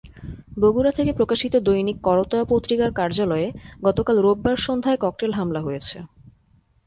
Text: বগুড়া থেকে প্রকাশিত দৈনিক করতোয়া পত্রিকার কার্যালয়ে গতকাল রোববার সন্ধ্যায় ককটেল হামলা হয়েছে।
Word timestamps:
বগুড়া 0.57 0.91
থেকে 0.91 1.11
প্রকাশিত 1.13 1.53
দৈনিক 1.59 1.97
করতোয়া 2.03 2.45
পত্রিকার 2.49 2.89
কার্যালয়ে 2.91 3.47
গতকাল 3.83 4.15
রোববার 4.19 4.57
সন্ধ্যায় 4.57 4.99
ককটেল 4.99 5.31
হামলা 5.33 5.61
হয়েছে। 5.61 5.97